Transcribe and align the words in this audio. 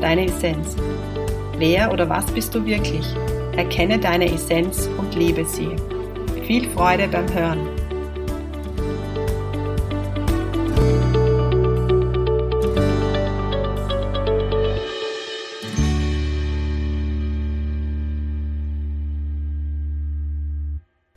deine 0.00 0.26
Essenz. 0.26 0.76
Wer 1.58 1.92
oder 1.92 2.08
was 2.08 2.26
bist 2.26 2.54
du 2.54 2.64
wirklich? 2.64 3.06
Erkenne 3.56 3.98
deine 3.98 4.32
Essenz 4.32 4.88
und 4.98 5.14
lebe 5.14 5.44
sie. 5.44 5.74
Viel 6.46 6.68
Freude 6.70 7.08
beim 7.08 7.32
Hören. 7.32 7.68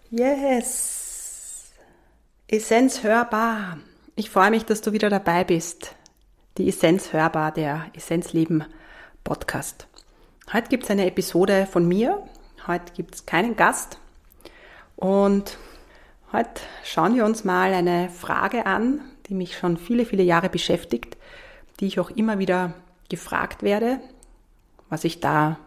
Yes! 0.09 1.71
Essenz 2.47 3.03
hörbar. 3.03 3.77
Ich 4.15 4.29
freue 4.29 4.49
mich, 4.49 4.65
dass 4.65 4.81
du 4.81 4.91
wieder 4.91 5.09
dabei 5.09 5.43
bist 5.43 5.95
die 6.59 6.67
Essenz 6.67 7.13
hörbar, 7.13 7.53
der 7.53 7.85
Essenzleben 7.93 8.65
Podcast. 9.23 9.87
Heute 10.51 10.67
gibt 10.67 10.83
es 10.83 10.91
eine 10.91 11.07
Episode 11.07 11.65
von 11.65 11.87
mir. 11.87 12.21
Heute 12.67 12.91
gibt 12.93 13.15
es 13.15 13.25
keinen 13.25 13.55
Gast. 13.55 13.97
Und 14.97 15.57
heute 16.33 16.59
schauen 16.83 17.15
wir 17.15 17.23
uns 17.23 17.45
mal 17.45 17.73
eine 17.73 18.09
Frage 18.09 18.65
an, 18.65 18.99
die 19.27 19.35
mich 19.35 19.57
schon 19.57 19.77
viele, 19.77 20.03
viele 20.03 20.21
Jahre 20.21 20.49
beschäftigt, 20.49 21.15
die 21.79 21.87
ich 21.87 21.97
auch 21.97 22.09
immer 22.09 22.39
wieder 22.39 22.73
gefragt 23.07 23.63
werde, 23.63 24.01
was 24.89 25.05
ich 25.05 25.21
da 25.21 25.59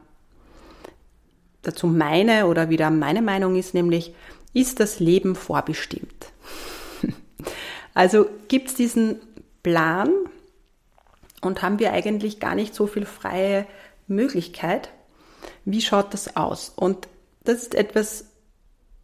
dazu 1.63 1.87
meine 1.87 2.49
oder 2.49 2.69
wieder 2.69 2.91
meine 2.91 3.23
Meinung 3.23 3.57
ist, 3.57 3.73
nämlich, 3.73 4.15
ist 4.53 4.79
das 4.79 5.01
Leben 5.01 5.35
vorbestimmt? 5.35 6.33
Also 7.95 8.27
gibt 8.49 8.69
es 8.69 8.75
diesen 8.75 9.21
Plan, 9.63 10.11
und 11.43 11.61
haben 11.61 11.79
wir 11.79 11.93
eigentlich 11.93 12.41
gar 12.41 12.55
nicht 12.55 12.75
so 12.75 12.87
viel 12.87 13.05
freie 13.05 13.67
Möglichkeit. 14.07 14.89
Wie 15.65 15.83
schaut 15.83 16.15
das 16.15 16.37
aus? 16.37 16.73
Und 16.75 17.09
das 17.45 17.63
ist 17.63 17.75
etwas, 17.75 18.27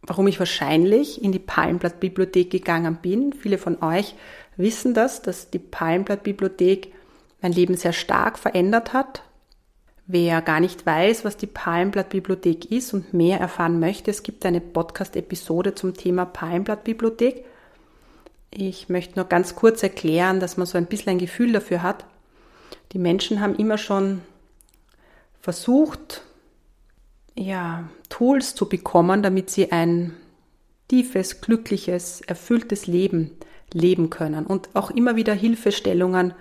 warum 0.01 0.27
ich 0.27 0.39
wahrscheinlich 0.39 1.23
in 1.23 1.31
die 1.31 1.39
Palmblattbibliothek 1.39 2.49
gegangen 2.49 2.97
bin. 3.01 3.33
Viele 3.33 3.57
von 3.57 3.81
euch 3.83 4.15
wissen 4.55 4.93
das, 4.93 5.21
dass 5.21 5.49
die 5.49 5.59
Palmblattbibliothek 5.59 6.93
mein 7.41 7.51
Leben 7.51 7.75
sehr 7.75 7.93
stark 7.93 8.39
verändert 8.39 8.93
hat. 8.93 9.23
Wer 10.07 10.41
gar 10.41 10.59
nicht 10.59 10.85
weiß, 10.85 11.23
was 11.23 11.37
die 11.37 11.47
Palmblattbibliothek 11.47 12.71
ist 12.71 12.93
und 12.93 13.13
mehr 13.13 13.39
erfahren 13.39 13.79
möchte, 13.79 14.09
es 14.09 14.23
gibt 14.23 14.45
eine 14.45 14.59
Podcast-Episode 14.59 15.75
zum 15.75 15.93
Thema 15.93 16.25
Palmblattbibliothek. 16.25 17.45
Ich 18.51 18.89
möchte 18.89 19.17
nur 19.17 19.25
ganz 19.25 19.55
kurz 19.55 19.83
erklären, 19.83 20.39
dass 20.39 20.57
man 20.57 20.65
so 20.65 20.77
ein 20.77 20.87
bisschen 20.87 21.11
ein 21.11 21.19
Gefühl 21.19 21.51
dafür 21.51 21.83
hat. 21.83 22.05
Die 22.91 22.99
Menschen 22.99 23.39
haben 23.41 23.55
immer 23.55 23.77
schon 23.77 24.21
versucht, 25.41 26.23
ja, 27.35 27.89
Tools 28.09 28.55
zu 28.55 28.67
bekommen, 28.67 29.23
damit 29.23 29.49
sie 29.49 29.71
ein 29.71 30.15
tiefes, 30.87 31.41
glückliches, 31.41 32.21
erfülltes 32.21 32.87
Leben 32.87 33.31
leben 33.73 34.09
können 34.09 34.45
und 34.45 34.69
auch 34.75 34.91
immer 34.91 35.15
wieder 35.15 35.33
Hilfestellungen 35.33 36.33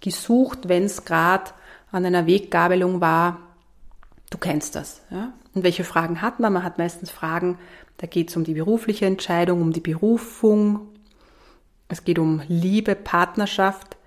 gesucht, 0.00 0.68
wenn 0.68 0.84
es 0.84 1.04
gerade 1.04 1.50
an 1.92 2.04
einer 2.04 2.26
Weggabelung 2.26 3.00
war. 3.00 3.38
Du 4.30 4.38
kennst 4.38 4.74
das. 4.74 5.02
Ja? 5.10 5.34
Und 5.54 5.62
welche 5.62 5.84
Fragen 5.84 6.22
hat 6.22 6.40
man? 6.40 6.54
Man 6.54 6.64
hat 6.64 6.78
meistens 6.78 7.10
Fragen, 7.10 7.58
da 7.98 8.06
geht 8.06 8.30
es 8.30 8.36
um 8.36 8.44
die 8.44 8.54
berufliche 8.54 9.06
Entscheidung, 9.06 9.60
um 9.60 9.72
die 9.72 9.80
Berufung, 9.80 10.88
es 11.88 12.04
geht 12.04 12.18
um 12.18 12.42
Liebe, 12.48 12.94
Partnerschaft, 12.94 13.98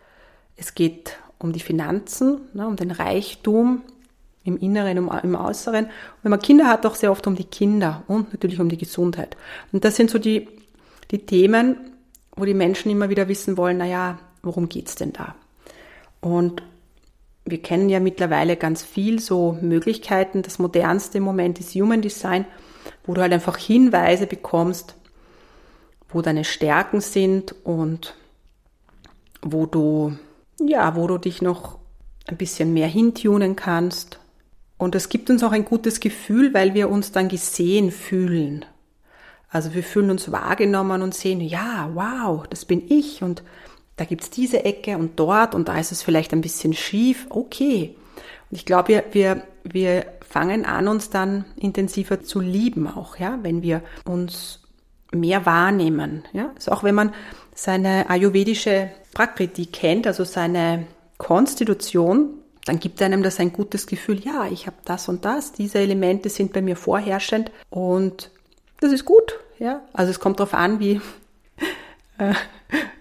es 0.57 0.73
geht 0.73 1.17
um 1.45 1.53
die 1.53 1.59
Finanzen, 1.59 2.41
ne, 2.53 2.67
um 2.67 2.75
den 2.75 2.91
Reichtum 2.91 3.83
im 4.43 4.57
Inneren, 4.57 4.99
um, 4.99 5.11
im 5.23 5.35
Äußeren. 5.35 5.85
Und 5.85 5.91
wenn 6.23 6.31
man 6.31 6.39
Kinder 6.39 6.67
hat, 6.67 6.85
auch 6.85 6.95
sehr 6.95 7.11
oft 7.11 7.25
um 7.27 7.35
die 7.35 7.45
Kinder 7.45 8.03
und 8.07 8.33
natürlich 8.33 8.59
um 8.59 8.69
die 8.69 8.77
Gesundheit. 8.77 9.37
Und 9.71 9.85
das 9.85 9.95
sind 9.95 10.09
so 10.09 10.19
die, 10.19 10.47
die 11.11 11.25
Themen, 11.25 11.77
wo 12.35 12.45
die 12.45 12.53
Menschen 12.53 12.91
immer 12.91 13.09
wieder 13.09 13.27
wissen 13.27 13.57
wollen, 13.57 13.77
naja, 13.77 14.19
worum 14.43 14.69
geht's 14.69 14.95
denn 14.95 15.13
da? 15.13 15.35
Und 16.19 16.61
wir 17.45 17.61
kennen 17.61 17.89
ja 17.89 17.99
mittlerweile 17.99 18.57
ganz 18.57 18.83
viel 18.83 19.19
so 19.19 19.57
Möglichkeiten. 19.61 20.41
Das 20.41 20.59
modernste 20.59 21.19
im 21.19 21.23
Moment 21.23 21.59
ist 21.59 21.75
Human 21.75 22.01
Design, 22.01 22.45
wo 23.05 23.13
du 23.13 23.21
halt 23.21 23.33
einfach 23.33 23.57
Hinweise 23.57 24.25
bekommst, 24.25 24.95
wo 26.09 26.21
deine 26.21 26.43
Stärken 26.43 27.01
sind 27.01 27.55
und 27.63 28.15
wo 29.41 29.67
du 29.67 30.17
ja, 30.59 30.95
wo 30.95 31.07
du 31.07 31.17
dich 31.17 31.41
noch 31.41 31.79
ein 32.27 32.37
bisschen 32.37 32.73
mehr 32.73 32.87
hintunen 32.87 33.55
kannst. 33.55 34.19
Und 34.77 34.95
es 34.95 35.09
gibt 35.09 35.29
uns 35.29 35.43
auch 35.43 35.51
ein 35.51 35.65
gutes 35.65 35.99
Gefühl, 35.99 36.53
weil 36.53 36.73
wir 36.73 36.89
uns 36.89 37.11
dann 37.11 37.29
gesehen 37.29 37.91
fühlen. 37.91 38.65
Also 39.49 39.73
wir 39.73 39.83
fühlen 39.83 40.11
uns 40.11 40.31
wahrgenommen 40.31 41.01
und 41.01 41.13
sehen, 41.13 41.39
ja, 41.39 41.89
wow, 41.93 42.45
das 42.49 42.65
bin 42.65 42.83
ich 42.89 43.23
und 43.23 43.41
da 43.95 44.03
gibt's 44.03 44.29
diese 44.29 44.65
Ecke 44.65 44.97
und 44.97 45.17
dort 45.17 45.55
und 45.55 45.69
da 45.69 45.79
ist 45.79 45.93
es 45.93 46.01
vielleicht 46.01 46.33
ein 46.33 46.41
bisschen 46.41 46.73
schief, 46.73 47.27
okay. 47.29 47.95
Und 48.51 48.57
ich 48.57 48.65
glaube, 48.65 48.89
wir, 48.89 49.03
wir, 49.11 49.43
wir 49.63 50.05
fangen 50.27 50.65
an, 50.65 50.89
uns 50.89 51.09
dann 51.09 51.45
intensiver 51.55 52.21
zu 52.21 52.41
lieben 52.41 52.87
auch, 52.87 53.17
ja, 53.17 53.39
wenn 53.43 53.61
wir 53.61 53.81
uns 54.03 54.59
mehr 55.13 55.45
wahrnehmen. 55.45 56.23
Ja? 56.33 56.51
Also 56.55 56.71
auch 56.71 56.83
wenn 56.83 56.95
man 56.95 57.13
seine 57.53 58.09
ayurvedische 58.09 58.89
Prakriti 59.15 59.65
kennt, 59.65 60.05
also 60.05 60.23
seine 60.25 60.85
Konstitution, 61.17 62.35
dann 62.65 62.79
gibt 62.79 63.01
einem 63.01 63.23
das 63.23 63.39
ein 63.39 63.53
gutes 63.53 63.87
Gefühl, 63.87 64.19
ja, 64.19 64.47
ich 64.51 64.67
habe 64.67 64.75
das 64.85 65.07
und 65.07 65.25
das, 65.25 65.53
diese 65.53 65.79
Elemente 65.79 66.29
sind 66.29 66.53
bei 66.53 66.61
mir 66.61 66.75
vorherrschend 66.75 67.51
und 67.71 68.29
das 68.81 68.91
ist 68.91 69.05
gut. 69.05 69.39
Ja? 69.57 69.81
Also 69.93 70.11
es 70.11 70.19
kommt 70.19 70.39
darauf 70.39 70.53
an, 70.53 70.79
wie, 70.79 70.99
äh, 72.17 72.33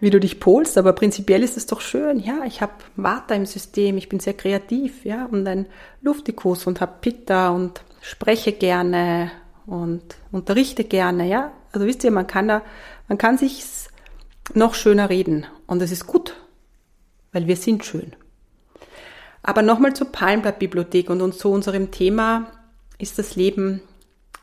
wie 0.00 0.10
du 0.10 0.20
dich 0.20 0.38
polst, 0.38 0.78
aber 0.78 0.92
prinzipiell 0.92 1.42
ist 1.42 1.56
es 1.56 1.66
doch 1.66 1.80
schön. 1.80 2.20
Ja, 2.20 2.44
ich 2.46 2.60
habe 2.62 2.72
Vata 2.94 3.34
im 3.34 3.46
System, 3.46 3.96
ich 3.96 4.08
bin 4.08 4.20
sehr 4.20 4.34
kreativ, 4.34 5.04
ja, 5.04 5.26
und 5.26 5.46
ein 5.48 5.66
Luftikus 6.00 6.66
und 6.66 6.80
habe 6.80 6.92
Pitta 7.00 7.48
und 7.48 7.82
spreche 8.02 8.52
gerne 8.52 9.32
und 9.66 10.02
unterrichte 10.30 10.84
gerne, 10.84 11.26
ja. 11.26 11.52
Also 11.72 11.86
wisst 11.86 12.04
ihr, 12.04 12.12
man 12.12 12.28
kann 12.28 12.46
da, 12.46 12.62
man 13.08 13.18
kann 13.18 13.36
sich 13.36 13.64
noch 14.52 14.74
schöner 14.74 15.08
reden 15.08 15.46
und 15.66 15.82
es 15.82 15.92
ist 15.92 16.06
gut, 16.06 16.34
weil 17.32 17.46
wir 17.46 17.56
sind 17.56 17.84
schön. 17.84 18.14
Aber 19.42 19.62
nochmal 19.62 19.94
zur 19.94 20.10
Palmblattbibliothek 20.10 21.10
und 21.10 21.34
zu 21.34 21.50
unserem 21.50 21.90
Thema, 21.90 22.46
ist 22.98 23.18
das 23.18 23.36
Leben 23.36 23.82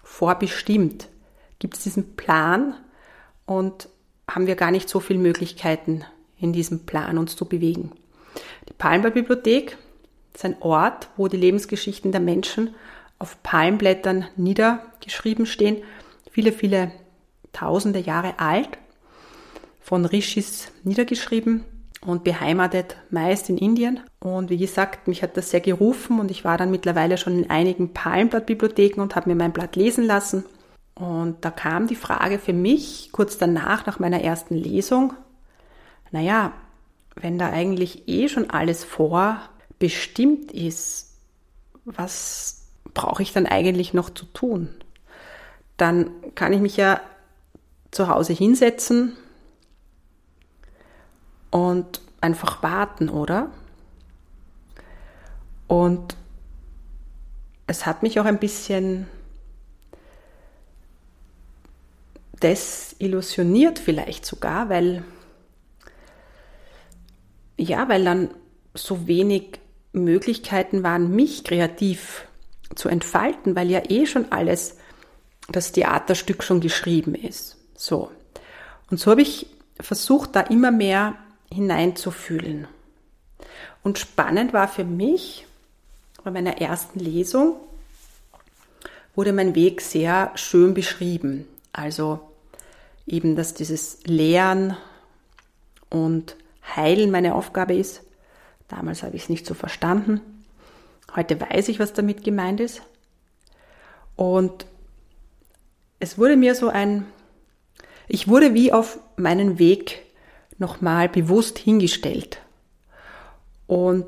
vorbestimmt? 0.03 1.07
Gibt 1.59 1.75
es 1.75 1.83
diesen 1.83 2.15
Plan 2.15 2.75
und 3.45 3.89
haben 4.29 4.47
wir 4.47 4.55
gar 4.55 4.71
nicht 4.71 4.89
so 4.89 4.99
viele 4.99 5.19
Möglichkeiten 5.19 6.03
in 6.37 6.53
diesem 6.53 6.85
Plan 6.85 7.17
uns 7.17 7.35
zu 7.35 7.45
bewegen? 7.45 7.91
Die 8.69 8.73
Palmblattbibliothek 8.73 9.77
ist 10.33 10.45
ein 10.45 10.61
Ort, 10.61 11.09
wo 11.17 11.27
die 11.27 11.37
Lebensgeschichten 11.37 12.11
der 12.11 12.21
Menschen 12.21 12.75
auf 13.19 13.41
Palmblättern 13.43 14.27
niedergeschrieben 14.35 15.45
stehen, 15.45 15.83
viele, 16.31 16.51
viele 16.51 16.91
tausende 17.53 17.99
Jahre 17.99 18.39
alt, 18.39 18.69
von 19.91 20.05
Rishis 20.05 20.71
niedergeschrieben 20.85 21.65
und 21.99 22.23
beheimatet 22.23 22.95
meist 23.09 23.49
in 23.49 23.57
Indien. 23.57 23.99
Und 24.21 24.49
wie 24.49 24.55
gesagt, 24.55 25.09
mich 25.09 25.21
hat 25.21 25.35
das 25.35 25.49
sehr 25.49 25.59
gerufen 25.59 26.21
und 26.21 26.31
ich 26.31 26.45
war 26.45 26.57
dann 26.57 26.71
mittlerweile 26.71 27.17
schon 27.17 27.43
in 27.43 27.49
einigen 27.49 27.91
Palmblattbibliotheken 27.91 29.01
und 29.01 29.17
habe 29.17 29.29
mir 29.29 29.35
mein 29.35 29.51
Blatt 29.51 29.75
lesen 29.75 30.05
lassen. 30.05 30.45
Und 30.95 31.43
da 31.43 31.51
kam 31.51 31.87
die 31.87 31.97
Frage 31.97 32.39
für 32.39 32.53
mich 32.53 33.09
kurz 33.11 33.37
danach, 33.37 33.85
nach 33.85 33.99
meiner 33.99 34.21
ersten 34.21 34.55
Lesung, 34.55 35.11
naja, 36.11 36.53
wenn 37.15 37.37
da 37.37 37.49
eigentlich 37.49 38.07
eh 38.07 38.29
schon 38.29 38.49
alles 38.49 38.85
vorbestimmt 38.85 40.53
ist, 40.53 41.17
was 41.83 42.61
brauche 42.93 43.23
ich 43.23 43.33
dann 43.33 43.45
eigentlich 43.45 43.93
noch 43.93 44.09
zu 44.09 44.23
tun? 44.23 44.69
Dann 45.75 46.11
kann 46.33 46.53
ich 46.53 46.61
mich 46.61 46.77
ja 46.77 47.01
zu 47.91 48.07
Hause 48.07 48.31
hinsetzen 48.31 49.17
und 51.51 52.01
einfach 52.21 52.63
warten, 52.63 53.09
oder? 53.09 53.51
Und 55.67 56.15
es 57.67 57.85
hat 57.85 58.03
mich 58.03 58.19
auch 58.19 58.25
ein 58.25 58.39
bisschen 58.39 59.07
desillusioniert 62.41 63.79
vielleicht 63.79 64.25
sogar, 64.25 64.69
weil 64.69 65.03
ja, 67.57 67.87
weil 67.87 68.03
dann 68.03 68.31
so 68.73 69.07
wenig 69.07 69.59
Möglichkeiten 69.93 70.83
waren, 70.83 71.15
mich 71.15 71.43
kreativ 71.43 72.27
zu 72.75 72.89
entfalten, 72.89 73.55
weil 73.55 73.69
ja 73.69 73.83
eh 73.89 74.05
schon 74.05 74.31
alles 74.31 74.77
das 75.49 75.71
Theaterstück 75.71 76.43
schon 76.43 76.61
geschrieben 76.61 77.13
ist. 77.13 77.57
So. 77.75 78.09
Und 78.89 78.99
so 78.99 79.11
habe 79.11 79.21
ich 79.21 79.47
versucht, 79.79 80.35
da 80.35 80.41
immer 80.41 80.71
mehr 80.71 81.15
hineinzufühlen. 81.51 82.67
Und 83.83 83.99
spannend 83.99 84.53
war 84.53 84.67
für 84.67 84.83
mich, 84.83 85.45
bei 86.23 86.31
meiner 86.31 86.61
ersten 86.61 86.99
Lesung 86.99 87.55
wurde 89.15 89.33
mein 89.33 89.55
Weg 89.55 89.81
sehr 89.81 90.31
schön 90.35 90.73
beschrieben. 90.73 91.47
Also 91.73 92.19
eben, 93.07 93.35
dass 93.35 93.53
dieses 93.53 94.03
Lehren 94.05 94.77
und 95.89 96.35
Heilen 96.75 97.11
meine 97.11 97.35
Aufgabe 97.35 97.73
ist. 97.73 98.03
Damals 98.67 99.03
habe 99.03 99.15
ich 99.15 99.23
es 99.23 99.29
nicht 99.29 99.45
so 99.45 99.53
verstanden. 99.53 100.21
Heute 101.15 101.39
weiß 101.39 101.67
ich, 101.69 101.79
was 101.79 101.93
damit 101.93 102.23
gemeint 102.23 102.59
ist. 102.59 102.81
Und 104.15 104.65
es 105.99 106.17
wurde 106.17 106.37
mir 106.37 106.55
so 106.55 106.69
ein, 106.69 107.05
ich 108.07 108.27
wurde 108.27 108.53
wie 108.53 108.71
auf 108.71 108.99
meinen 109.17 109.59
Weg 109.59 110.03
nochmal 110.61 111.09
bewusst 111.09 111.57
hingestellt. 111.57 112.39
Und 113.67 114.05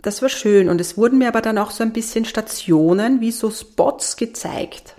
das 0.00 0.22
war 0.22 0.30
schön. 0.30 0.70
Und 0.70 0.80
es 0.80 0.96
wurden 0.96 1.18
mir 1.18 1.28
aber 1.28 1.42
dann 1.42 1.58
auch 1.58 1.70
so 1.70 1.82
ein 1.82 1.92
bisschen 1.92 2.24
Stationen, 2.24 3.20
wie 3.20 3.32
so 3.32 3.50
Spots 3.50 4.16
gezeigt. 4.16 4.94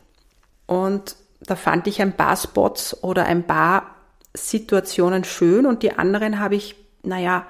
Und 0.67 1.15
da 1.41 1.55
fand 1.55 1.87
ich 1.87 2.01
ein 2.01 2.15
paar 2.15 2.37
Spots 2.37 3.03
oder 3.03 3.25
ein 3.25 3.47
paar 3.47 3.95
Situationen 4.35 5.23
schön 5.23 5.65
und 5.65 5.83
die 5.83 5.91
anderen 5.91 6.39
habe 6.39 6.55
ich, 6.55 6.75
naja, 7.03 7.45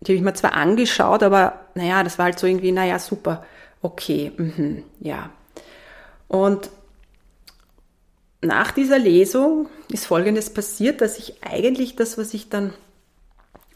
die 0.00 0.12
habe 0.12 0.16
ich 0.16 0.22
mir 0.22 0.34
zwar 0.34 0.54
angeschaut, 0.54 1.22
aber 1.22 1.60
naja, 1.74 2.02
das 2.02 2.18
war 2.18 2.24
halt 2.26 2.38
so 2.38 2.46
irgendwie, 2.46 2.72
naja, 2.72 2.98
super, 2.98 3.44
okay, 3.82 4.32
mh, 4.36 4.82
ja. 5.00 5.30
Und 6.26 6.70
nach 8.40 8.70
dieser 8.70 8.98
Lesung 8.98 9.68
ist 9.90 10.06
Folgendes 10.06 10.50
passiert, 10.50 11.00
dass 11.00 11.18
ich 11.18 11.42
eigentlich 11.42 11.96
das, 11.96 12.18
was 12.18 12.34
ich 12.34 12.48
dann 12.48 12.72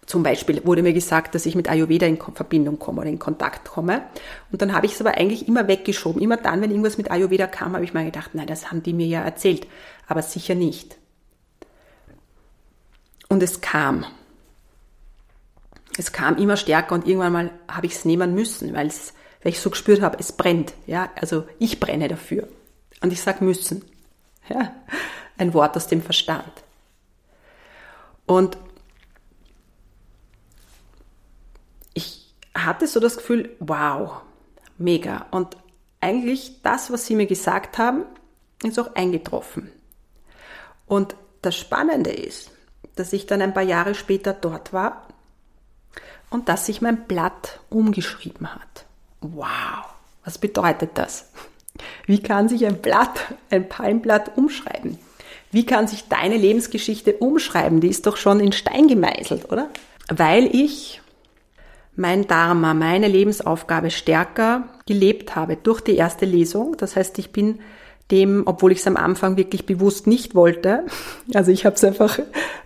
zum 0.06 0.22
Beispiel 0.22 0.64
wurde 0.64 0.82
mir 0.82 0.92
gesagt, 0.92 1.34
dass 1.34 1.46
ich 1.46 1.54
mit 1.54 1.68
Ayurveda 1.68 2.06
in 2.06 2.18
Verbindung 2.18 2.78
komme 2.78 3.00
oder 3.00 3.10
in 3.10 3.18
Kontakt 3.20 3.68
komme. 3.68 4.02
Und 4.50 4.60
dann 4.60 4.74
habe 4.74 4.86
ich 4.86 4.92
es 4.92 5.00
aber 5.00 5.16
eigentlich 5.16 5.46
immer 5.48 5.68
weggeschoben. 5.68 6.20
Immer 6.20 6.36
dann, 6.36 6.60
wenn 6.60 6.70
irgendwas 6.70 6.98
mit 6.98 7.10
Ayurveda 7.10 7.46
kam, 7.46 7.74
habe 7.74 7.84
ich 7.84 7.94
mir 7.94 8.04
gedacht, 8.04 8.34
nein, 8.34 8.48
das 8.48 8.70
haben 8.70 8.82
die 8.82 8.92
mir 8.92 9.06
ja 9.06 9.22
erzählt. 9.22 9.66
Aber 10.08 10.22
sicher 10.22 10.54
nicht. 10.54 10.96
Und 13.28 13.42
es 13.42 13.60
kam. 13.60 14.04
Es 15.96 16.12
kam 16.12 16.36
immer 16.36 16.56
stärker 16.56 16.94
und 16.94 17.06
irgendwann 17.06 17.32
mal 17.32 17.50
habe 17.68 17.86
ich 17.86 17.94
es 17.94 18.04
nehmen 18.04 18.34
müssen, 18.34 18.74
weil 18.74 18.90
ich 19.44 19.60
so 19.60 19.70
gespürt 19.70 20.02
habe, 20.02 20.18
es 20.18 20.32
brennt. 20.32 20.74
Ja, 20.86 21.10
also 21.14 21.44
ich 21.58 21.80
brenne 21.80 22.08
dafür. 22.08 22.48
Und 23.00 23.12
ich 23.12 23.22
sage 23.22 23.44
müssen. 23.44 23.84
Ja, 24.48 24.74
ein 25.38 25.54
Wort 25.54 25.76
aus 25.76 25.86
dem 25.86 26.02
Verstand. 26.02 26.52
Und 28.26 28.56
hatte 32.54 32.86
so 32.86 33.00
das 33.00 33.16
Gefühl, 33.16 33.54
wow, 33.60 34.22
mega. 34.78 35.26
Und 35.30 35.56
eigentlich 36.00 36.62
das, 36.62 36.90
was 36.90 37.06
sie 37.06 37.14
mir 37.14 37.26
gesagt 37.26 37.78
haben, 37.78 38.04
ist 38.62 38.78
auch 38.78 38.94
eingetroffen. 38.94 39.70
Und 40.86 41.16
das 41.42 41.56
Spannende 41.56 42.10
ist, 42.10 42.50
dass 42.96 43.12
ich 43.12 43.26
dann 43.26 43.42
ein 43.42 43.54
paar 43.54 43.62
Jahre 43.62 43.94
später 43.94 44.32
dort 44.32 44.72
war 44.72 45.08
und 46.30 46.48
dass 46.48 46.66
sich 46.66 46.82
mein 46.82 47.06
Blatt 47.06 47.60
umgeschrieben 47.70 48.54
hat. 48.54 48.84
Wow, 49.20 49.94
was 50.24 50.38
bedeutet 50.38 50.90
das? 50.94 51.30
Wie 52.06 52.22
kann 52.22 52.48
sich 52.48 52.66
ein 52.66 52.80
Blatt, 52.80 53.34
ein 53.50 53.68
Palmblatt 53.68 54.36
umschreiben? 54.36 54.98
Wie 55.50 55.66
kann 55.66 55.86
sich 55.86 56.08
deine 56.08 56.36
Lebensgeschichte 56.36 57.14
umschreiben? 57.14 57.80
Die 57.80 57.88
ist 57.88 58.06
doch 58.06 58.16
schon 58.16 58.40
in 58.40 58.52
Stein 58.52 58.88
gemeißelt, 58.88 59.52
oder? 59.52 59.68
Weil 60.08 60.54
ich 60.54 61.02
mein 61.94 62.26
Dharma, 62.26 62.74
meine 62.74 63.08
Lebensaufgabe 63.08 63.90
stärker 63.90 64.64
gelebt 64.86 65.36
habe 65.36 65.56
durch 65.56 65.80
die 65.82 65.96
erste 65.96 66.24
Lesung. 66.24 66.76
Das 66.78 66.96
heißt, 66.96 67.18
ich 67.18 67.32
bin 67.32 67.60
dem, 68.10 68.42
obwohl 68.46 68.72
ich 68.72 68.78
es 68.78 68.86
am 68.86 68.96
Anfang 68.96 69.36
wirklich 69.36 69.66
bewusst 69.66 70.06
nicht 70.06 70.34
wollte, 70.34 70.84
also 71.34 71.50
ich 71.50 71.64
habe 71.66 71.76
es 71.76 71.84
einfach, 71.84 72.18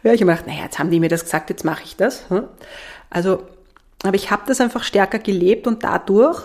ja, 0.02 0.12
ich 0.12 0.20
habe 0.20 0.30
gedacht, 0.30 0.46
naja, 0.46 0.64
jetzt 0.64 0.78
haben 0.78 0.90
die 0.90 1.00
mir 1.00 1.08
das 1.08 1.24
gesagt, 1.24 1.50
jetzt 1.50 1.64
mache 1.64 1.82
ich 1.84 1.96
das. 1.96 2.30
Hm? 2.30 2.44
Also, 3.10 3.42
aber 4.02 4.14
ich 4.14 4.30
habe 4.30 4.42
das 4.46 4.60
einfach 4.60 4.84
stärker 4.84 5.18
gelebt 5.18 5.66
und 5.66 5.82
dadurch 5.82 6.42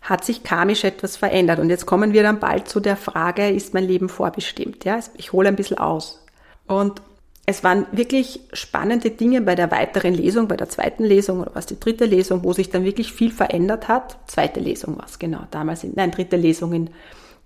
hat 0.00 0.24
sich 0.24 0.42
karmisch 0.42 0.84
etwas 0.84 1.16
verändert. 1.16 1.58
Und 1.58 1.70
jetzt 1.70 1.86
kommen 1.86 2.12
wir 2.12 2.22
dann 2.22 2.40
bald 2.40 2.68
zu 2.68 2.80
der 2.80 2.96
Frage, 2.96 3.50
ist 3.50 3.74
mein 3.74 3.84
Leben 3.84 4.08
vorbestimmt? 4.08 4.84
Ja, 4.84 4.98
ich 5.16 5.32
hole 5.32 5.48
ein 5.48 5.56
bisschen 5.56 5.78
aus. 5.78 6.24
Und 6.66 7.02
es 7.46 7.64
waren 7.64 7.86
wirklich 7.90 8.40
spannende 8.52 9.10
Dinge 9.10 9.40
bei 9.40 9.54
der 9.54 9.70
weiteren 9.70 10.14
Lesung, 10.14 10.46
bei 10.46 10.56
der 10.56 10.68
zweiten 10.68 11.04
Lesung 11.04 11.40
oder 11.40 11.50
was 11.54 11.66
die 11.66 11.80
dritte 11.80 12.04
Lesung, 12.04 12.44
wo 12.44 12.52
sich 12.52 12.70
dann 12.70 12.84
wirklich 12.84 13.12
viel 13.12 13.32
verändert 13.32 13.88
hat. 13.88 14.16
Zweite 14.26 14.60
Lesung 14.60 14.96
war 14.98 15.06
es, 15.06 15.18
genau. 15.18 15.40
Damals, 15.50 15.84
in, 15.84 15.92
nein, 15.96 16.12
dritte 16.12 16.36
Lesung 16.36 16.72
in 16.72 16.90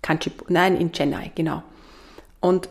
Kanchipur, 0.01 0.47
nein, 0.49 0.77
in 0.77 0.91
Chennai, 0.91 1.31
genau. 1.33 1.63
Und 2.39 2.69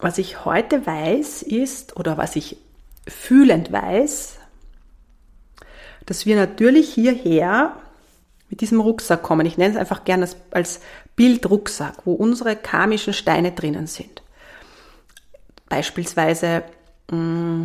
was 0.00 0.18
ich 0.18 0.44
heute 0.44 0.84
weiß 0.84 1.42
ist, 1.42 1.96
oder 1.96 2.18
was 2.18 2.34
ich 2.34 2.56
fühlend 3.06 3.70
weiß, 3.70 4.38
dass 6.06 6.26
wir 6.26 6.36
natürlich 6.36 6.92
hierher 6.92 7.76
mit 8.48 8.60
diesem 8.60 8.80
Rucksack 8.80 9.22
kommen. 9.22 9.46
Ich 9.46 9.58
nenne 9.58 9.74
es 9.74 9.80
einfach 9.80 10.04
gerne 10.04 10.22
als, 10.22 10.36
als 10.50 10.80
Bildrucksack, 11.16 12.04
wo 12.04 12.12
unsere 12.12 12.56
karmischen 12.56 13.12
Steine 13.12 13.52
drinnen 13.52 13.86
sind. 13.86 14.22
Beispielsweise, 15.68 16.62
mm, 17.10 17.64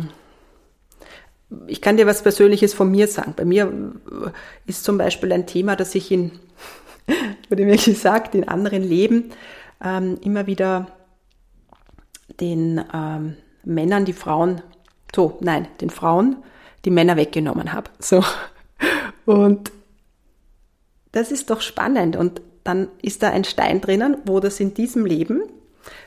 ich 1.66 1.80
kann 1.80 1.96
dir 1.96 2.06
was 2.06 2.22
Persönliches 2.22 2.74
von 2.74 2.90
mir 2.90 3.06
sagen. 3.06 3.34
Bei 3.36 3.44
mir 3.44 3.70
ist 4.66 4.84
zum 4.84 4.98
Beispiel 4.98 5.32
ein 5.32 5.46
Thema, 5.46 5.76
dass 5.76 5.94
ich 5.94 6.10
in, 6.10 6.32
wurde 7.48 7.64
mir 7.64 7.76
gesagt, 7.76 8.34
in 8.34 8.48
anderen 8.48 8.82
Leben 8.82 9.30
ähm, 9.84 10.18
immer 10.22 10.46
wieder 10.46 10.88
den 12.40 12.82
ähm, 12.92 13.36
Männern 13.64 14.04
die 14.04 14.12
Frauen, 14.12 14.62
so, 15.14 15.38
nein, 15.40 15.68
den 15.80 15.90
Frauen 15.90 16.36
die 16.84 16.90
Männer 16.90 17.16
weggenommen 17.16 17.72
habe. 17.72 17.90
So. 18.00 18.24
Und 19.26 19.70
das 21.12 21.30
ist 21.30 21.50
doch 21.50 21.60
spannend. 21.60 22.16
Und 22.16 22.42
dann 22.64 22.88
ist 23.00 23.22
da 23.22 23.30
ein 23.30 23.44
Stein 23.44 23.80
drinnen, 23.80 24.16
wo 24.24 24.40
das 24.40 24.60
in 24.60 24.74
diesem 24.74 25.06
Leben 25.06 25.42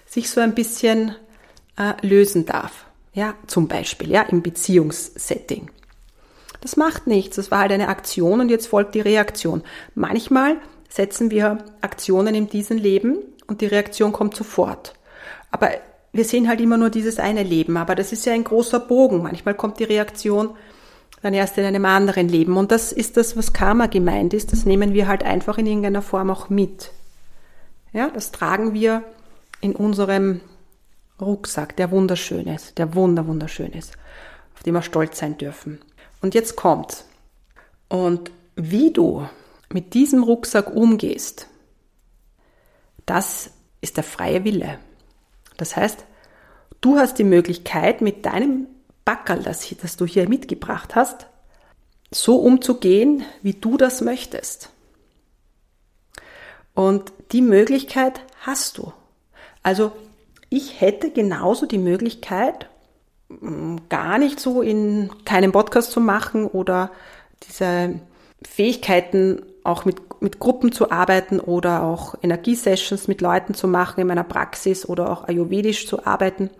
sich 0.05 0.29
so 0.29 0.41
ein 0.41 0.55
bisschen 0.55 1.15
äh, 1.77 1.93
lösen 2.05 2.45
darf. 2.45 2.85
Ja, 3.13 3.35
zum 3.47 3.67
Beispiel, 3.67 4.11
ja, 4.11 4.23
im 4.23 4.41
Beziehungssetting. 4.41 5.69
Das 6.61 6.75
macht 6.77 7.07
nichts. 7.07 7.37
Das 7.37 7.51
war 7.51 7.59
halt 7.59 7.71
eine 7.71 7.87
Aktion 7.87 8.41
und 8.41 8.49
jetzt 8.49 8.67
folgt 8.67 8.95
die 8.95 9.01
Reaktion. 9.01 9.63
Manchmal 9.93 10.57
setzen 10.89 11.31
wir 11.31 11.59
Aktionen 11.81 12.35
in 12.35 12.49
diesem 12.49 12.77
Leben 12.77 13.19
und 13.47 13.61
die 13.61 13.67
Reaktion 13.67 14.11
kommt 14.11 14.35
sofort. 14.35 14.95
Aber 15.51 15.69
wir 16.11 16.25
sehen 16.25 16.47
halt 16.47 16.61
immer 16.61 16.77
nur 16.77 16.89
dieses 16.89 17.19
eine 17.19 17.43
Leben. 17.43 17.77
Aber 17.77 17.95
das 17.95 18.11
ist 18.11 18.25
ja 18.25 18.33
ein 18.33 18.43
großer 18.43 18.79
Bogen. 18.79 19.21
Manchmal 19.21 19.53
kommt 19.53 19.79
die 19.79 19.83
Reaktion 19.83 20.55
dann 21.25 21.33
erst 21.33 21.57
in 21.57 21.65
einem 21.65 21.85
anderen 21.85 22.29
Leben. 22.29 22.55
Und 22.55 22.71
das 22.71 22.91
ist 22.91 23.17
das, 23.17 23.35
was 23.35 23.51
Karma 23.51 23.87
gemeint 23.87 24.35
ist. 24.35 24.51
Das 24.51 24.63
nehmen 24.67 24.93
wir 24.93 25.07
halt 25.07 25.23
einfach 25.23 25.57
in 25.57 25.65
irgendeiner 25.65 26.03
Form 26.03 26.29
auch 26.29 26.49
mit. 26.49 26.91
Ja, 27.93 28.11
das 28.11 28.31
tragen 28.31 28.75
wir 28.75 29.01
in 29.59 29.75
unserem 29.75 30.41
Rucksack, 31.19 31.75
der 31.77 31.89
wunderschön 31.89 32.45
ist, 32.45 32.77
der 32.77 32.93
wunder, 32.93 33.25
wunderschön 33.25 33.71
ist, 33.71 33.93
auf 34.53 34.61
den 34.61 34.75
wir 34.75 34.83
stolz 34.83 35.17
sein 35.17 35.35
dürfen. 35.35 35.79
Und 36.21 36.35
jetzt 36.35 36.55
kommt's. 36.57 37.05
Und 37.87 38.29
wie 38.55 38.93
du 38.93 39.27
mit 39.73 39.95
diesem 39.95 40.21
Rucksack 40.21 40.75
umgehst, 40.75 41.47
das 43.07 43.49
ist 43.81 43.97
der 43.97 44.03
freie 44.03 44.43
Wille. 44.43 44.77
Das 45.57 45.75
heißt, 45.75 46.05
du 46.81 46.99
hast 46.99 47.17
die 47.17 47.23
Möglichkeit, 47.23 48.01
mit 48.01 48.27
deinem 48.27 48.67
Backerl, 49.05 49.43
das, 49.43 49.73
das 49.81 49.97
du 49.97 50.05
hier 50.05 50.27
mitgebracht 50.27 50.95
hast, 50.95 51.27
so 52.11 52.37
umzugehen, 52.37 53.23
wie 53.41 53.53
du 53.53 53.77
das 53.77 54.01
möchtest. 54.01 54.69
Und 56.73 57.13
die 57.31 57.41
Möglichkeit 57.41 58.21
hast 58.41 58.77
du. 58.77 58.91
Also 59.63 59.91
ich 60.49 60.81
hätte 60.81 61.11
genauso 61.11 61.65
die 61.65 61.77
Möglichkeit, 61.77 62.69
mm, 63.29 63.77
gar 63.89 64.17
nicht 64.17 64.39
so 64.39 64.61
in 64.61 65.09
keinen 65.23 65.51
Podcast 65.51 65.91
zu 65.91 65.99
machen 65.99 66.45
oder 66.45 66.91
diese 67.47 67.99
Fähigkeiten, 68.43 69.41
auch 69.63 69.85
mit, 69.85 70.21
mit 70.21 70.39
Gruppen 70.39 70.71
zu 70.71 70.91
arbeiten 70.91 71.39
oder 71.39 71.81
auch 71.81 72.15
Energiesessions 72.21 73.07
mit 73.07 73.21
Leuten 73.21 73.55
zu 73.55 73.67
machen 73.67 74.01
in 74.01 74.07
meiner 74.07 74.23
Praxis 74.23 74.87
oder 74.87 75.09
auch 75.09 75.27
ayurvedisch 75.27 75.87
zu 75.87 76.05
arbeiten. 76.05 76.51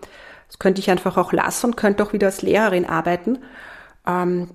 Das 0.48 0.58
könnte 0.58 0.80
ich 0.80 0.90
einfach 0.90 1.16
auch 1.16 1.32
lassen 1.32 1.66
und 1.66 1.76
könnte 1.76 2.02
auch 2.02 2.12
wieder 2.12 2.28
als 2.28 2.42
Lehrerin 2.42 2.86
arbeiten. 2.86 3.38
Ähm, 4.06 4.50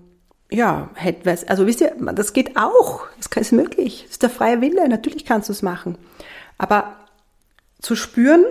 ja, 0.50 0.90
hätte 0.96 1.30
also 1.48 1.66
wisst 1.66 1.82
ihr, 1.82 1.94
das 2.14 2.34
geht 2.34 2.58
auch. 2.58 3.08
Das 3.18 3.28
ist 3.42 3.52
möglich. 3.54 4.04
Das 4.04 4.12
ist 4.12 4.24
der 4.24 4.30
freie 4.30 4.62
Wille. 4.62 4.88
Natürlich 4.90 5.26
kannst 5.26 5.50
du 5.50 5.54
es 5.54 5.62
machen. 5.62 5.98
Aber 6.58 6.96
zu 7.80 7.96
spüren, 7.96 8.44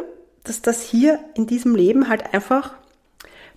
dass 0.45 0.63
das 0.63 0.83
hier 0.83 1.21
in 1.35 1.47
diesem 1.47 1.75
Leben 1.75 2.09
halt 2.09 2.35
einfach 2.35 2.73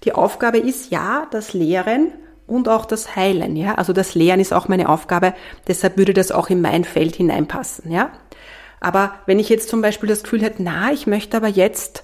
die 0.03 0.13
Aufgabe 0.13 0.57
ist, 0.57 0.91
ja, 0.91 1.27
das 1.31 1.53
Lehren 1.53 2.11
und 2.45 2.67
auch 2.67 2.85
das 2.85 3.15
Heilen, 3.15 3.55
ja. 3.55 3.75
Also 3.75 3.93
das 3.93 4.15
Lehren 4.15 4.39
ist 4.39 4.53
auch 4.53 4.67
meine 4.67 4.89
Aufgabe, 4.89 5.33
deshalb 5.67 5.97
würde 5.97 6.13
das 6.13 6.31
auch 6.31 6.49
in 6.49 6.61
mein 6.61 6.83
Feld 6.83 7.15
hineinpassen, 7.15 7.91
ja. 7.91 8.11
Aber 8.81 9.15
wenn 9.25 9.39
ich 9.39 9.47
jetzt 9.47 9.69
zum 9.69 9.81
Beispiel 9.81 10.09
das 10.09 10.23
Gefühl 10.23 10.41
hätte, 10.41 10.61
na, 10.61 10.91
ich 10.91 11.07
möchte 11.07 11.37
aber 11.37 11.47
jetzt 11.47 12.03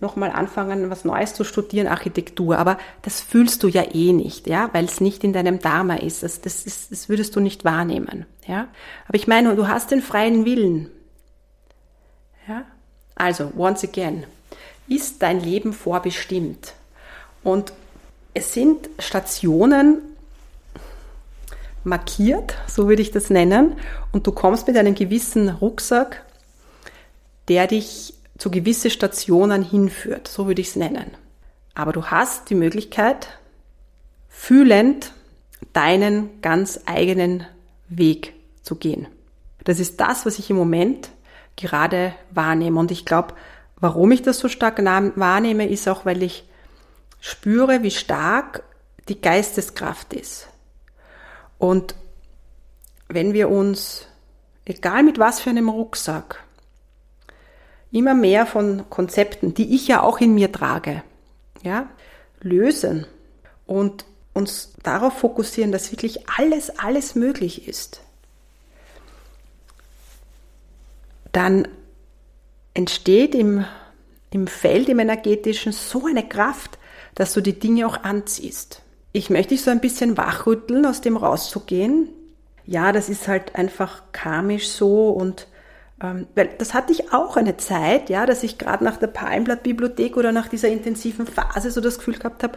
nochmal 0.00 0.30
anfangen, 0.30 0.90
was 0.90 1.04
Neues 1.04 1.34
zu 1.34 1.44
studieren, 1.44 1.86
Architektur, 1.86 2.58
aber 2.58 2.78
das 3.02 3.20
fühlst 3.20 3.62
du 3.62 3.68
ja 3.68 3.82
eh 3.94 4.12
nicht, 4.12 4.46
ja, 4.46 4.70
weil 4.72 4.84
es 4.84 5.00
nicht 5.00 5.24
in 5.24 5.32
deinem 5.32 5.58
Dharma 5.58 5.96
ist. 5.96 6.22
Das, 6.22 6.40
das, 6.40 6.64
ist, 6.64 6.92
das 6.92 7.08
würdest 7.08 7.34
du 7.36 7.40
nicht 7.40 7.64
wahrnehmen, 7.64 8.26
ja. 8.46 8.68
Aber 9.06 9.16
ich 9.16 9.26
meine, 9.26 9.54
du 9.56 9.68
hast 9.68 9.90
den 9.90 10.02
freien 10.02 10.44
Willen, 10.44 10.90
ja. 12.46 12.64
Also, 13.14 13.52
once 13.56 13.82
again, 13.82 14.24
ist 14.86 15.22
dein 15.22 15.40
Leben 15.40 15.72
vorbestimmt? 15.72 16.74
Und 17.42 17.72
es 18.32 18.52
sind 18.52 18.88
Stationen 18.98 19.98
markiert, 21.84 22.54
so 22.66 22.88
würde 22.88 23.02
ich 23.02 23.10
das 23.10 23.30
nennen, 23.30 23.72
und 24.12 24.26
du 24.26 24.32
kommst 24.32 24.66
mit 24.66 24.76
einem 24.76 24.94
gewissen 24.94 25.48
Rucksack, 25.48 26.24
der 27.48 27.66
dich 27.66 28.14
zu 28.38 28.50
gewisse 28.50 28.88
Stationen 28.88 29.62
hinführt, 29.62 30.28
so 30.28 30.46
würde 30.46 30.62
ich 30.62 30.68
es 30.68 30.76
nennen. 30.76 31.10
Aber 31.74 31.92
du 31.92 32.06
hast 32.06 32.50
die 32.50 32.54
Möglichkeit, 32.54 33.28
fühlend 34.28 35.12
deinen 35.72 36.40
ganz 36.40 36.80
eigenen 36.86 37.46
Weg 37.88 38.34
zu 38.62 38.76
gehen. 38.76 39.08
Das 39.64 39.80
ist 39.80 40.00
das, 40.00 40.24
was 40.24 40.38
ich 40.38 40.50
im 40.50 40.56
Moment 40.56 41.10
gerade 41.56 42.14
wahrnehme. 42.30 42.78
Und 42.78 42.90
ich 42.90 43.04
glaube, 43.04 43.34
warum 43.76 44.12
ich 44.12 44.22
das 44.22 44.38
so 44.38 44.48
stark 44.48 44.82
wahrnehme, 44.82 45.68
ist 45.68 45.88
auch, 45.88 46.06
weil 46.06 46.22
ich 46.22 46.44
spüre, 47.20 47.82
wie 47.82 47.90
stark 47.90 48.62
die 49.08 49.20
Geisteskraft 49.20 50.12
ist. 50.12 50.48
Und 51.58 51.96
wenn 53.08 53.32
wir 53.32 53.48
uns, 53.48 54.06
egal 54.64 55.02
mit 55.02 55.18
was 55.18 55.40
für 55.40 55.50
einem 55.50 55.68
Rucksack, 55.68 56.44
immer 57.90 58.14
mehr 58.14 58.46
von 58.46 58.84
Konzepten, 58.90 59.54
die 59.54 59.74
ich 59.74 59.88
ja 59.88 60.02
auch 60.02 60.20
in 60.20 60.34
mir 60.34 60.52
trage, 60.52 61.02
ja, 61.62 61.88
lösen 62.40 63.06
und 63.66 64.04
uns 64.34 64.74
darauf 64.82 65.14
fokussieren, 65.18 65.72
dass 65.72 65.90
wirklich 65.90 66.28
alles, 66.28 66.78
alles 66.78 67.14
möglich 67.14 67.66
ist, 67.66 68.02
dann 71.32 71.68
entsteht 72.74 73.34
im, 73.34 73.64
im 74.30 74.46
Feld, 74.46 74.88
im 74.88 75.00
energetischen, 75.00 75.72
so 75.72 76.06
eine 76.06 76.26
Kraft, 76.26 76.78
dass 77.14 77.34
du 77.34 77.40
die 77.40 77.58
Dinge 77.58 77.86
auch 77.86 78.04
anziehst. 78.04 78.82
Ich 79.12 79.30
möchte 79.30 79.50
dich 79.50 79.62
so 79.62 79.70
ein 79.70 79.80
bisschen 79.80 80.16
wachrütteln, 80.16 80.86
aus 80.86 81.00
dem 81.00 81.16
rauszugehen. 81.16 82.08
Ja, 82.64 82.92
das 82.92 83.08
ist 83.08 83.26
halt 83.26 83.56
einfach 83.56 84.02
karmisch 84.12 84.68
so 84.68 85.10
und 85.10 85.48
weil 86.00 86.48
das 86.58 86.74
hatte 86.74 86.92
ich 86.92 87.12
auch 87.12 87.36
eine 87.36 87.56
Zeit, 87.56 88.08
ja, 88.08 88.24
dass 88.24 88.42
ich 88.44 88.58
gerade 88.58 88.84
nach 88.84 88.98
der 88.98 89.08
Palmblatt-Bibliothek 89.08 90.16
oder 90.16 90.30
nach 90.30 90.48
dieser 90.48 90.68
intensiven 90.68 91.26
Phase 91.26 91.70
so 91.70 91.80
das 91.80 91.98
Gefühl 91.98 92.18
gehabt 92.18 92.44
habe, 92.44 92.56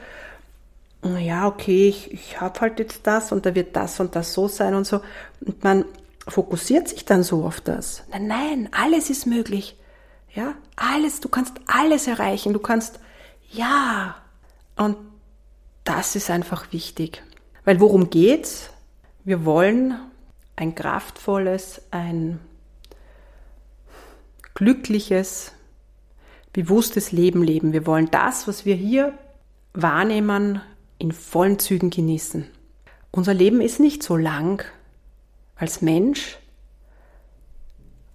ja, 1.20 1.48
okay, 1.48 1.88
ich, 1.88 2.12
ich 2.12 2.40
habe 2.40 2.60
halt 2.62 2.78
jetzt 2.78 3.08
das 3.08 3.32
und 3.32 3.46
da 3.46 3.56
wird 3.56 3.76
das 3.76 4.00
und 4.00 4.16
das 4.16 4.34
so 4.34 4.48
sein 4.48 4.76
und 4.76 4.86
so. 4.86 5.02
Und 5.40 5.64
man 5.64 5.86
fokussiert 6.28 6.88
sich 6.88 7.06
dann 7.06 7.24
so 7.24 7.44
auf 7.44 7.60
das. 7.60 8.04
Nein, 8.12 8.28
nein, 8.28 8.70
alles 8.72 9.10
ist 9.10 9.26
möglich. 9.26 9.78
Ja, 10.34 10.54
alles, 10.76 11.20
du 11.20 11.28
kannst 11.28 11.54
alles 11.66 12.08
erreichen. 12.08 12.54
Du 12.54 12.60
kannst, 12.60 13.00
ja, 13.50 14.16
und 14.78 14.96
das 15.84 16.16
ist 16.16 16.30
einfach 16.30 16.72
wichtig. 16.72 17.24
Weil 17.66 17.80
worum 17.80 18.12
geht's? 18.12 18.70
Wir 19.24 19.44
wollen 19.44 19.96
ein 20.56 20.76
kraftvolles, 20.76 21.82
ein 21.90 22.40
glückliches, 24.62 25.54
bewusstes 26.54 27.12
Leben 27.12 27.42
leben. 27.42 27.74
Wir 27.74 27.88
wollen 27.88 28.12
das, 28.12 28.48
was 28.48 28.64
wir 28.64 28.76
hier 28.76 29.12
wahrnehmen, 29.74 30.62
in 31.00 31.14
vollen 31.14 31.58
Zügen 31.58 31.90
genießen. 31.90 32.46
Unser 33.10 33.34
Leben 33.34 33.60
ist 33.60 33.80
nicht 33.80 34.04
so 34.04 34.16
lang 34.16 34.64
als 35.56 35.82
Mensch. 35.82 36.38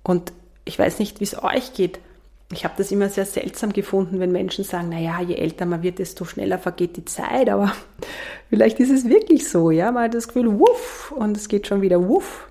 Und 0.05 0.33
ich 0.65 0.79
weiß 0.79 1.01
nicht, 1.01 1.19
wie 1.19 1.25
es 1.25 1.43
euch 1.43 1.73
geht, 1.73 1.99
ich 2.53 2.65
habe 2.65 2.75
das 2.79 2.93
immer 2.93 3.09
sehr 3.09 3.27
seltsam 3.27 3.73
gefunden, 3.73 4.21
wenn 4.21 4.31
Menschen 4.31 4.63
sagen, 4.63 4.91
na 4.91 5.01
ja, 5.01 5.21
je 5.21 5.35
älter 5.35 5.67
man 5.67 5.83
wird, 5.83 5.99
desto 5.99 6.25
schneller 6.25 6.61
vergeht 6.61 6.97
die 6.97 7.05
Zeit, 7.05 7.49
aber 7.49 7.75
vielleicht 8.51 8.79
ist 8.79 8.93
es 8.93 9.09
wirklich 9.09 9.49
so, 9.49 9.73
ja, 9.73 9.91
man 9.91 10.05
hat 10.05 10.15
das 10.15 10.29
Gefühl, 10.29 10.61
wuff, 10.61 11.13
und 11.17 11.37
es 11.37 11.49
geht 11.49 11.67
schon 11.67 11.83
wieder 11.83 12.07
wuff. 12.07 12.49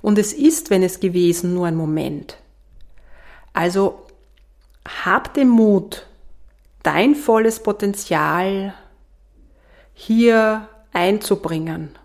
Und 0.00 0.18
es 0.18 0.32
ist, 0.32 0.70
wenn 0.70 0.82
es 0.82 0.98
gewesen, 0.98 1.54
nur 1.54 1.68
ein 1.68 1.76
Moment. 1.76 2.41
Also 3.52 4.06
hab 5.04 5.34
den 5.34 5.48
Mut, 5.48 6.06
dein 6.82 7.14
volles 7.14 7.62
Potenzial 7.62 8.74
hier 9.94 10.68
einzubringen. 10.92 11.96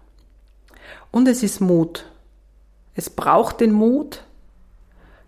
Und 1.12 1.28
es 1.28 1.44
ist 1.44 1.62
Mut. 1.62 2.06
Es 2.96 3.10
braucht 3.10 3.62
den 3.62 3.72
Mut 3.72 4.24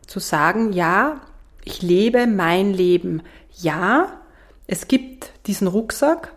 zu 0.06 0.20
sagen, 0.20 0.74
ja, 0.74 1.22
ich 1.64 1.82
lebe 1.82 2.28
mein 2.28 2.74
Leben. 2.74 3.22
Ja, 3.54 4.22
es 4.68 4.88
gibt 4.88 5.34
diesen 5.46 5.68
Rucksack, 5.68 6.34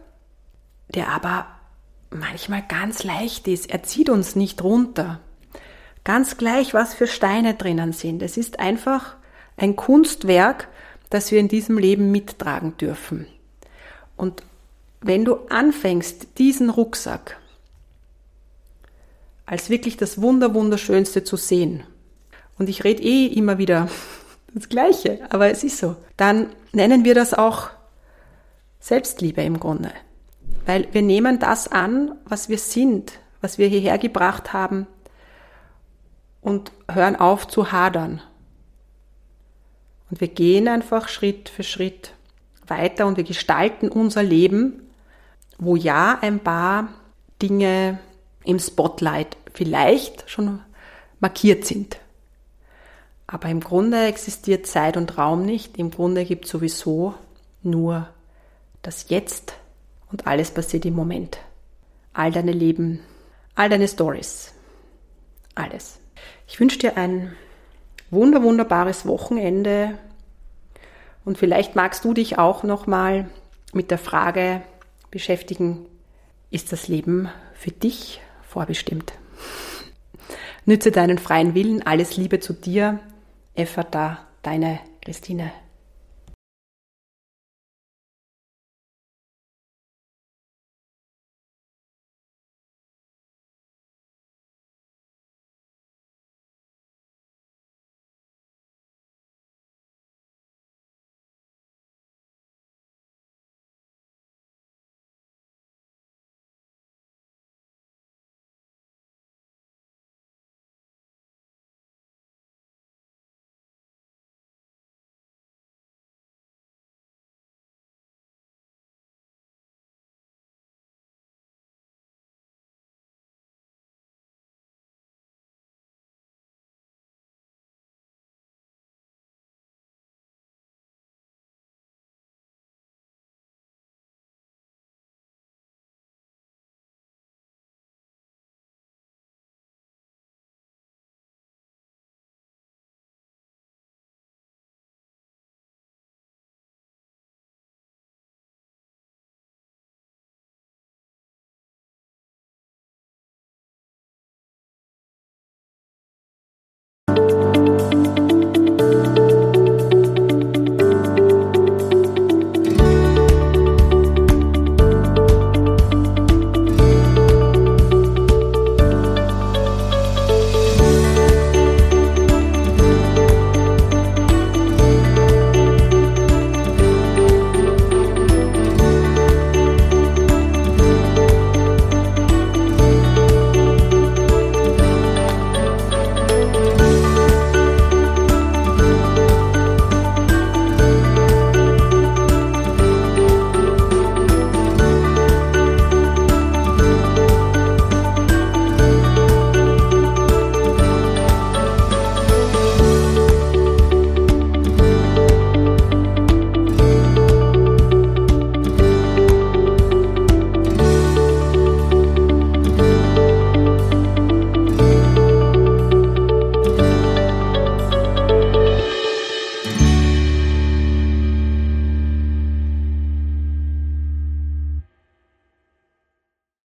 der 0.88 1.08
aber 1.08 1.46
manchmal 2.10 2.62
ganz 2.66 3.02
leicht 3.04 3.48
ist. 3.48 3.70
Er 3.70 3.82
zieht 3.82 4.10
uns 4.10 4.36
nicht 4.36 4.62
runter. 4.62 5.20
Ganz 6.04 6.36
gleich, 6.36 6.74
was 6.74 6.94
für 6.94 7.06
Steine 7.06 7.54
drinnen 7.54 7.92
sind. 7.92 8.22
Es 8.22 8.36
ist 8.36 8.58
einfach 8.58 9.16
ein 9.56 9.76
Kunstwerk, 9.76 10.68
das 11.10 11.30
wir 11.30 11.40
in 11.40 11.48
diesem 11.48 11.78
Leben 11.78 12.10
mittragen 12.10 12.76
dürfen. 12.76 13.26
Und 14.16 14.42
wenn 15.00 15.24
du 15.24 15.36
anfängst, 15.48 16.38
diesen 16.38 16.70
Rucksack 16.70 17.38
als 19.44 19.68
wirklich 19.68 19.96
das 19.96 20.20
Wunder, 20.20 20.54
Wunderschönste 20.54 21.24
zu 21.24 21.36
sehen, 21.36 21.84
und 22.58 22.68
ich 22.68 22.84
rede 22.84 23.02
eh 23.02 23.26
immer 23.26 23.58
wieder 23.58 23.88
das 24.54 24.68
Gleiche, 24.68 25.20
aber 25.30 25.50
es 25.50 25.64
ist 25.64 25.78
so. 25.78 25.96
Dann 26.16 26.50
nennen 26.72 27.04
wir 27.04 27.14
das 27.14 27.34
auch 27.34 27.70
Selbstliebe 28.78 29.42
im 29.42 29.60
Grunde. 29.60 29.92
Weil 30.66 30.86
wir 30.92 31.02
nehmen 31.02 31.38
das 31.38 31.68
an, 31.68 32.16
was 32.24 32.48
wir 32.48 32.58
sind, 32.58 33.12
was 33.40 33.58
wir 33.58 33.68
hierher 33.68 33.98
gebracht 33.98 34.52
haben 34.52 34.86
und 36.40 36.72
hören 36.90 37.16
auf 37.16 37.48
zu 37.48 37.72
hadern. 37.72 38.20
Und 40.12 40.20
wir 40.20 40.28
gehen 40.28 40.68
einfach 40.68 41.08
Schritt 41.08 41.48
für 41.48 41.62
Schritt 41.62 42.12
weiter 42.66 43.06
und 43.06 43.16
wir 43.16 43.24
gestalten 43.24 43.88
unser 43.88 44.22
Leben, 44.22 44.82
wo 45.56 45.74
ja 45.74 46.18
ein 46.20 46.38
paar 46.38 46.88
Dinge 47.40 47.98
im 48.44 48.58
Spotlight 48.58 49.38
vielleicht 49.54 50.28
schon 50.28 50.60
markiert 51.18 51.64
sind. 51.64 51.96
Aber 53.26 53.48
im 53.48 53.60
Grunde 53.60 54.04
existiert 54.04 54.66
Zeit 54.66 54.98
und 54.98 55.16
Raum 55.16 55.46
nicht. 55.46 55.78
Im 55.78 55.90
Grunde 55.90 56.26
gibt 56.26 56.44
es 56.44 56.50
sowieso 56.50 57.14
nur 57.62 58.06
das 58.82 59.08
Jetzt 59.08 59.54
und 60.10 60.26
alles 60.26 60.50
passiert 60.50 60.84
im 60.84 60.94
Moment. 60.94 61.38
All 62.12 62.32
deine 62.32 62.52
Leben, 62.52 63.00
all 63.54 63.70
deine 63.70 63.88
Stories, 63.88 64.52
alles. 65.54 66.00
Ich 66.46 66.60
wünsche 66.60 66.76
dir 66.76 66.98
ein 66.98 67.34
wunder 68.12 68.42
wunderbares 68.42 69.06
Wochenende 69.06 69.98
und 71.24 71.38
vielleicht 71.38 71.74
magst 71.74 72.04
du 72.04 72.14
dich 72.14 72.38
auch 72.38 72.62
noch 72.62 72.86
mal 72.86 73.28
mit 73.72 73.90
der 73.90 73.98
Frage 73.98 74.62
beschäftigen: 75.10 75.86
Ist 76.50 76.72
das 76.72 76.86
Leben 76.88 77.28
für 77.54 77.70
dich 77.70 78.20
vorbestimmt? 78.42 79.14
Nütze 80.64 80.92
deinen 80.92 81.18
freien 81.18 81.54
Willen, 81.54 81.84
alles 81.84 82.16
Liebe 82.16 82.38
zu 82.38 82.52
dir 82.52 83.00
Effata, 83.54 84.18
deine 84.42 84.78
Christine. 85.00 85.50